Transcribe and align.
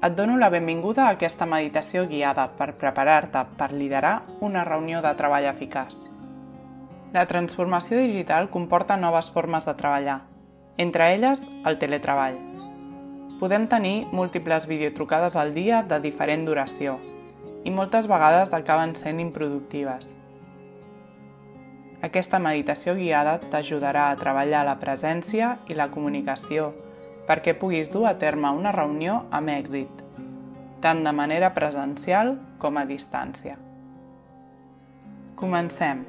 Et 0.00 0.14
dono 0.16 0.38
la 0.40 0.48
benvinguda 0.48 1.02
a 1.04 1.12
aquesta 1.12 1.44
meditació 1.44 2.06
guiada 2.08 2.46
per 2.56 2.70
preparar-te 2.80 3.42
per 3.58 3.66
liderar 3.76 4.22
una 4.40 4.62
reunió 4.64 5.02
de 5.04 5.10
treball 5.18 5.44
eficaç. 5.50 5.98
La 7.12 7.26
transformació 7.28 7.98
digital 8.00 8.48
comporta 8.48 8.96
noves 8.96 9.28
formes 9.34 9.68
de 9.68 9.74
treballar, 9.76 10.22
entre 10.78 11.10
elles 11.12 11.44
el 11.68 11.76
teletreball. 11.76 12.40
Podem 13.42 13.68
tenir 13.68 14.06
múltiples 14.08 14.64
videotrucades 14.72 15.36
al 15.36 15.52
dia 15.52 15.82
de 15.82 16.00
diferent 16.00 16.48
duració 16.48 16.96
i 17.64 17.70
moltes 17.70 18.08
vegades 18.08 18.56
acaben 18.56 18.96
sent 18.96 19.20
improductives. 19.20 20.08
Aquesta 22.00 22.40
meditació 22.40 22.96
guiada 22.96 23.36
t'ajudarà 23.52 24.08
a 24.08 24.16
treballar 24.16 24.64
la 24.64 24.78
presència 24.80 25.58
i 25.68 25.76
la 25.76 25.90
comunicació 25.92 26.72
perquè 27.30 27.54
puguis 27.54 27.92
dur 27.94 28.08
a 28.10 28.16
terme 28.18 28.50
una 28.50 28.72
reunió 28.74 29.20
amb 29.30 29.52
èxit, 29.52 30.00
tant 30.82 31.04
de 31.06 31.12
manera 31.14 31.52
presencial 31.54 32.32
com 32.58 32.78
a 32.80 32.82
distància. 32.88 33.54
Comencem. 35.38 36.02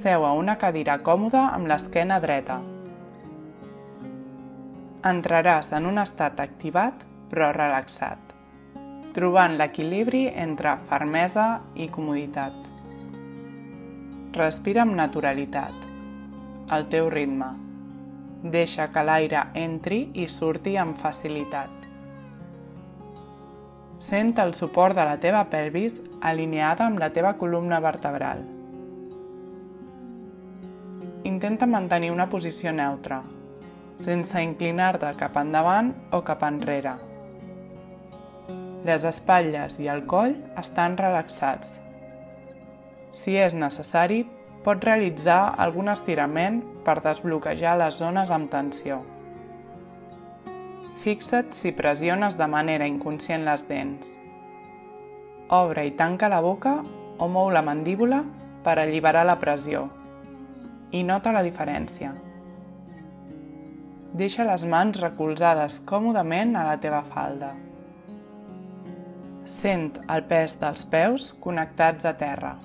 Seu 0.00 0.24
a 0.24 0.30
una 0.32 0.56
cadira 0.56 0.96
còmoda 1.04 1.42
amb 1.52 1.68
l'esquena 1.68 2.16
dreta. 2.24 2.56
Entraràs 5.10 5.68
en 5.76 5.90
un 5.90 6.00
estat 6.00 6.40
activat 6.40 7.04
però 7.28 7.50
relaxat, 7.52 8.32
trobant 9.12 9.58
l'equilibri 9.60 10.22
entre 10.46 10.78
fermesa 10.88 11.50
i 11.76 11.90
comoditat. 11.92 12.56
Respira 14.40 14.86
amb 14.86 14.96
naturalitat, 14.96 15.76
al 16.72 16.88
teu 16.88 17.12
ritme 17.12 17.50
Deixa 18.42 18.88
que 18.90 19.02
l'aire 19.06 19.44
entri 19.54 20.08
i 20.18 20.24
surti 20.26 20.72
amb 20.74 20.96
facilitat. 20.98 21.70
Sent 24.02 24.32
el 24.42 24.50
suport 24.58 24.98
de 24.98 25.04
la 25.06 25.20
teva 25.22 25.44
pelvis 25.46 26.00
alineada 26.18 26.88
amb 26.88 26.98
la 26.98 27.12
teva 27.14 27.36
columna 27.38 27.78
vertebral. 27.78 28.42
Intenta 31.22 31.70
mantenir 31.70 32.10
una 32.10 32.26
posició 32.26 32.72
neutra, 32.74 33.20
sense 34.02 34.42
inclinar-te 34.42 35.14
cap 35.22 35.38
endavant 35.38 35.94
o 36.10 36.24
cap 36.26 36.42
enrere. 36.42 36.96
Les 38.82 39.06
espatlles 39.06 39.78
i 39.78 39.86
el 39.86 40.02
coll 40.10 40.34
estan 40.58 40.98
relaxats. 40.98 41.78
Si 43.14 43.38
és 43.38 43.54
necessari, 43.54 44.24
Pots 44.62 44.84
realitzar 44.86 45.56
algun 45.58 45.90
estirament 45.90 46.60
per 46.86 47.00
desbloquejar 47.02 47.74
les 47.80 47.96
zones 47.98 48.30
amb 48.30 48.46
tensió. 48.50 49.00
Fixa't 51.02 51.50
si 51.58 51.72
pressiones 51.74 52.38
de 52.38 52.46
manera 52.46 52.86
inconscient 52.86 53.42
les 53.42 53.66
dents. 53.66 54.12
Obre 55.50 55.88
i 55.88 55.90
tanca 55.98 56.30
la 56.30 56.38
boca 56.40 56.76
o 57.18 57.26
mou 57.26 57.50
la 57.50 57.64
mandíbula 57.66 58.22
per 58.62 58.78
alliberar 58.78 59.26
la 59.26 59.40
pressió. 59.42 59.88
I 60.94 61.02
nota 61.02 61.34
la 61.34 61.42
diferència. 61.42 62.14
Deixa 64.14 64.46
les 64.46 64.62
mans 64.62 65.02
recolzades 65.02 65.82
còmodament 65.90 66.54
a 66.54 66.68
la 66.70 66.78
teva 66.78 67.02
falda. 67.10 67.56
Sent 69.42 69.96
el 70.06 70.22
pes 70.30 70.60
dels 70.62 70.86
peus 70.86 71.32
connectats 71.42 72.06
a 72.06 72.14
terra. 72.14 72.60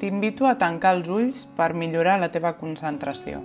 T'invito 0.00 0.46
a 0.48 0.54
tancar 0.56 0.94
els 0.96 1.08
ulls 1.12 1.40
per 1.58 1.74
millorar 1.76 2.14
la 2.22 2.30
teva 2.32 2.54
concentració. 2.56 3.42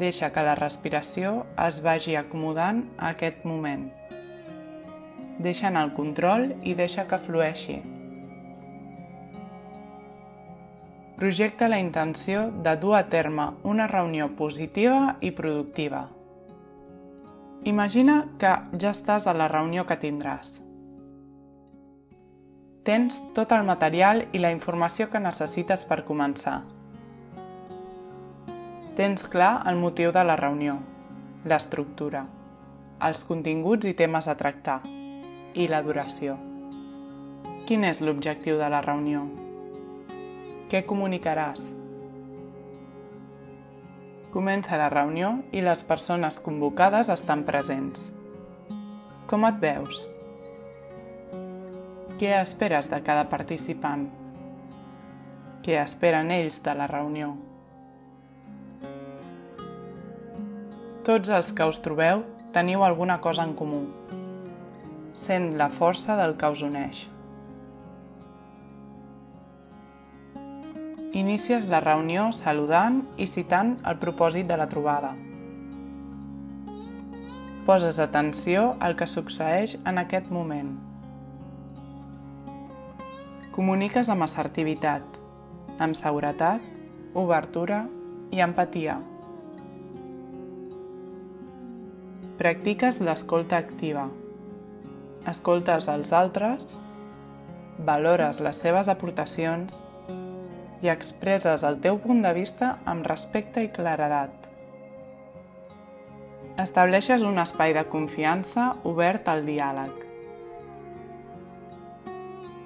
Deixa 0.00 0.32
que 0.34 0.42
la 0.42 0.56
respiració 0.58 1.44
es 1.62 1.78
vagi 1.84 2.16
acomodant 2.18 2.80
a 2.98 3.12
aquest 3.12 3.44
moment. 3.46 3.84
Deixa 5.46 5.68
anar 5.68 5.84
el 5.86 5.92
control 5.94 6.48
i 6.66 6.74
deixa 6.74 7.04
que 7.06 7.20
flueixi. 7.22 7.76
Projecta 11.20 11.70
la 11.70 11.78
intenció 11.78 12.48
de 12.66 12.74
dur 12.82 12.96
a 12.98 13.04
terme 13.14 13.46
una 13.62 13.86
reunió 13.86 14.32
positiva 14.42 15.20
i 15.20 15.30
productiva. 15.30 16.08
Imagina 17.62 18.24
que 18.42 18.56
ja 18.74 18.90
estàs 18.90 19.30
a 19.30 19.38
la 19.38 19.46
reunió 19.46 19.86
que 19.86 20.00
tindràs. 20.02 20.58
Tens 22.82 23.14
tot 23.30 23.52
el 23.54 23.62
material 23.62 24.24
i 24.34 24.40
la 24.42 24.50
informació 24.50 25.06
que 25.10 25.20
necessites 25.22 25.84
per 25.86 26.00
començar. 26.02 26.56
Tens 28.98 29.22
clar 29.30 29.52
el 29.70 29.76
motiu 29.78 30.10
de 30.10 30.24
la 30.26 30.34
reunió, 30.40 30.80
l'estructura, 31.46 32.24
els 33.06 33.22
continguts 33.28 33.86
i 33.86 33.94
temes 33.94 34.26
a 34.26 34.34
tractar 34.40 34.80
i 35.54 35.68
la 35.70 35.78
duració. 35.86 36.34
Quin 37.68 37.86
és 37.86 38.02
l'objectiu 38.02 38.58
de 38.58 38.70
la 38.74 38.80
reunió? 38.82 39.28
Què 40.66 40.82
comunicaràs? 40.82 41.68
Comença 44.34 44.80
la 44.80 44.90
reunió 44.90 45.36
i 45.54 45.62
les 45.62 45.86
persones 45.86 46.40
convocades 46.42 47.14
estan 47.14 47.46
presents. 47.46 48.10
Com 49.30 49.46
et 49.46 49.62
veus? 49.62 50.02
Què 52.20 52.34
esperes 52.38 52.90
de 52.90 52.98
cada 53.02 53.24
participant? 53.30 54.04
Què 55.64 55.78
esperen 55.80 56.30
ells 56.34 56.58
de 56.62 56.74
la 56.76 56.86
reunió? 56.90 57.30
Tots 61.06 61.32
els 61.38 61.50
que 61.56 61.66
us 61.66 61.80
trobeu 61.82 62.22
teniu 62.54 62.84
alguna 62.84 63.16
cosa 63.24 63.46
en 63.48 63.56
comú. 63.58 63.80
Sent 65.18 65.52
la 65.58 65.70
força 65.72 66.18
del 66.20 66.36
que 66.36 66.52
us 66.52 66.62
uneix. 66.68 67.02
Inicies 71.24 71.66
la 71.72 71.82
reunió 71.82 72.28
saludant 72.36 73.02
i 73.16 73.26
citant 73.26 73.74
el 73.88 73.98
propòsit 74.04 74.46
de 74.52 74.60
la 74.60 74.68
trobada. 74.68 75.16
Poses 77.66 77.98
atenció 78.02 78.72
al 78.80 78.96
que 78.96 79.06
succeeix 79.06 79.78
en 79.86 80.00
aquest 80.06 80.30
moment. 80.30 80.91
Comuniques 83.52 84.08
amb 84.08 84.24
assertivitat, 84.24 85.04
amb 85.76 85.92
seguretat, 85.98 86.62
obertura 87.12 87.82
i 88.32 88.38
empatia. 88.40 88.94
Practiques 92.38 93.02
l'escolta 93.04 93.58
activa. 93.60 94.06
Escoltes 95.28 95.90
els 95.92 96.12
altres, 96.16 96.78
valores 97.76 98.40
les 98.40 98.60
seves 98.64 98.88
aportacions 98.88 99.76
i 100.80 100.88
expresses 100.88 101.66
el 101.68 101.76
teu 101.84 101.98
punt 102.00 102.22
de 102.24 102.32
vista 102.38 102.78
amb 102.88 103.04
respecte 103.04 103.66
i 103.66 103.68
claredat. 103.68 104.32
Estableixes 106.64 107.20
un 107.20 107.36
espai 107.44 107.76
de 107.76 107.84
confiança 107.92 108.70
obert 108.88 109.28
al 109.28 109.44
diàleg 109.44 110.08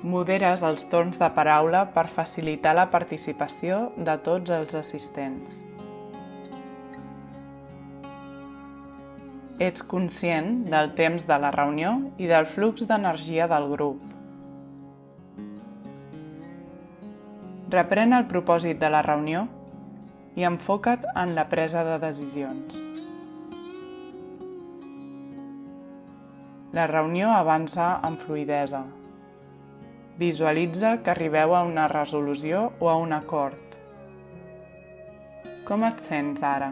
moderes 0.07 0.63
els 0.63 0.85
torns 0.87 1.19
de 1.19 1.27
paraula 1.35 1.83
per 1.95 2.07
facilitar 2.07 2.77
la 2.79 2.87
participació 2.93 3.89
de 3.97 4.15
tots 4.23 4.53
els 4.55 4.75
assistents. 4.79 5.63
Ets 9.67 9.83
conscient 9.91 10.67
del 10.71 10.93
temps 10.95 11.25
de 11.27 11.39
la 11.43 11.51
reunió 11.51 11.97
i 12.23 12.29
del 12.31 12.47
flux 12.47 12.85
d'energia 12.87 13.49
del 13.51 13.67
grup. 13.73 14.03
Reprèn 17.73 18.15
el 18.15 18.29
propòsit 18.31 18.79
de 18.79 18.91
la 18.93 19.01
reunió 19.03 19.47
i 20.37 20.47
enfoca't 20.47 21.09
en 21.17 21.35
la 21.35 21.49
presa 21.51 21.83
de 21.89 21.97
decisions. 22.05 22.79
La 26.77 26.87
reunió 26.87 27.33
avança 27.33 27.89
amb 28.05 28.21
fluidesa, 28.21 28.85
Visualitza 30.17 31.03
que 31.05 31.11
arribeu 31.13 31.53
a 31.53 31.63
una 31.69 31.89
resolució 31.93 32.73
o 32.81 32.89
a 32.89 32.95
un 32.97 33.11
acord. 33.13 33.75
Com 35.69 35.83
et 35.85 35.99
sents 36.01 36.41
ara? 36.41 36.71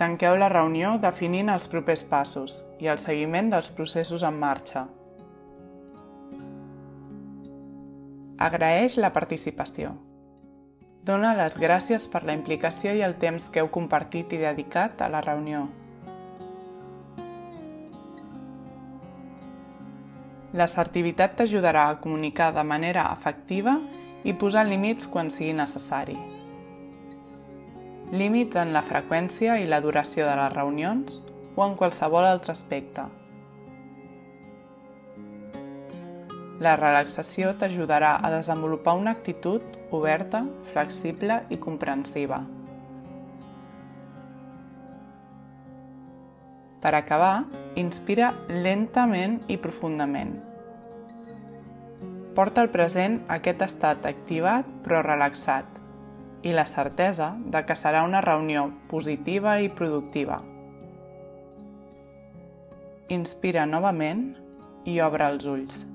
Tanqueu 0.00 0.38
la 0.40 0.48
reunió 0.48 0.94
definint 1.02 1.52
els 1.52 1.68
propers 1.68 2.06
passos 2.08 2.56
i 2.80 2.88
el 2.88 3.02
seguiment 3.04 3.52
dels 3.52 3.68
processos 3.76 4.24
en 4.24 4.40
marxa. 4.40 4.86
Agraeix 8.48 8.96
la 8.96 9.12
participació. 9.12 9.92
Dóna 11.04 11.36
les 11.36 11.60
gràcies 11.60 12.08
per 12.08 12.24
la 12.24 12.32
implicació 12.40 12.96
i 12.96 13.04
el 13.04 13.20
temps 13.20 13.52
que 13.52 13.60
heu 13.60 13.68
compartit 13.68 14.32
i 14.32 14.40
dedicat 14.40 15.04
a 15.04 15.12
la 15.12 15.20
reunió. 15.20 15.66
L'assertivitat 20.52 21.38
t'ajudarà 21.38 21.86
a 21.88 21.96
comunicar 22.00 22.50
de 22.52 22.62
manera 22.62 23.06
efectiva 23.16 23.78
i 24.24 24.34
posar 24.36 24.66
límits 24.68 25.08
quan 25.08 25.30
sigui 25.32 25.54
necessari. 25.56 26.18
Límits 28.12 28.60
en 28.60 28.74
la 28.76 28.84
freqüència 28.84 29.56
i 29.62 29.66
la 29.66 29.80
duració 29.80 30.28
de 30.28 30.36
les 30.36 30.52
reunions 30.52 31.22
o 31.56 31.64
en 31.64 31.76
qualsevol 31.80 32.28
altre 32.28 32.52
aspecte. 32.52 33.08
La 36.62 36.76
relaxació 36.76 37.56
t'ajudarà 37.58 38.18
a 38.20 38.30
desenvolupar 38.36 38.94
una 39.00 39.16
actitud 39.16 39.64
oberta, 39.90 40.44
flexible 40.74 41.40
i 41.48 41.56
comprensiva. 41.56 42.44
Per 46.82 46.94
acabar, 46.98 47.44
inspira 47.78 48.32
lentament 48.50 49.38
i 49.46 49.58
profundament. 49.62 50.34
Porta 52.34 52.64
al 52.64 52.72
present 52.74 53.20
aquest 53.30 53.62
estat 53.62 54.08
activat 54.08 54.66
però 54.82 55.02
relaxat 55.06 55.68
i 56.42 56.50
la 56.56 56.66
certesa 56.66 57.36
de 57.54 57.62
que 57.68 57.76
serà 57.78 58.02
una 58.08 58.24
reunió 58.24 58.66
positiva 58.90 59.60
i 59.60 59.70
productiva. 59.70 60.40
Inspira 63.12 63.66
novament 63.68 64.26
i 64.88 64.98
obre 65.04 65.28
els 65.28 65.46
ulls. 65.46 65.91